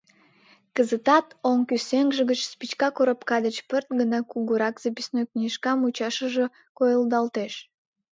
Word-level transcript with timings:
Кызытат 0.75 1.27
оҥ 1.49 1.59
кӱсенже 1.69 2.21
гыч 2.31 2.39
спичка 2.51 2.87
коробка 2.97 3.37
деч 3.45 3.57
пырт 3.69 3.89
гына 3.99 4.19
кугурак 4.31 4.75
записной 4.83 5.25
книжкам 5.31 5.77
мучашыже 5.81 6.45
койылдалеш. 6.77 7.53